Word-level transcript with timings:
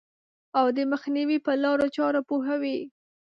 او 0.59 0.65
د 0.77 0.79
مخنیوي 0.91 1.37
په 1.45 1.51
لارو 1.63 1.87
چارو 1.97 2.21
پوهوي. 2.29 2.77